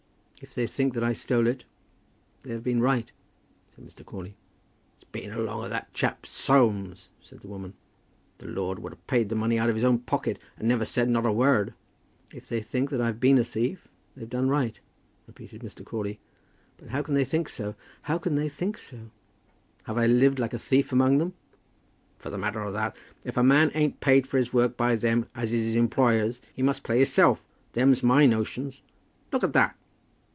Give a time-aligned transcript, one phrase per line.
[0.43, 1.65] "If they think that I stole it,
[2.41, 3.11] they have been right,"
[3.75, 4.03] said Mr.
[4.03, 4.33] Crawley.
[4.95, 7.75] "It's been along of that chap, Soames," said the woman.
[8.39, 11.11] "The lord would 've paid the money out of his own pocket and never said
[11.11, 11.75] not a word."
[12.33, 13.87] "If they think that I've been a thief,
[14.17, 14.79] they've done right,"
[15.27, 15.85] repeated Mr.
[15.85, 16.19] Crawley.
[16.77, 17.75] "But how can they think so?
[18.01, 19.11] How can they think so?
[19.83, 21.35] Have I lived like a thief among them?"
[22.17, 25.27] "For the matter o' that, if a man ain't paid for his work by them
[25.35, 27.45] as is his employers, he must pay hisself.
[27.73, 28.81] Them's my notions.
[29.31, 29.75] Look at that!"